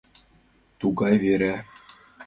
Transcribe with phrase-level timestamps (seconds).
[0.79, 1.55] Тугай вера...